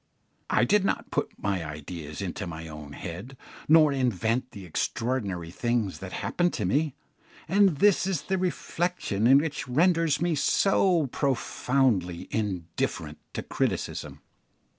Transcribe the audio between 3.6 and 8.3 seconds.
nor invent the extraordinary things that happen to me, and this is